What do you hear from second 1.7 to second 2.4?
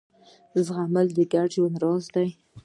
راز دی.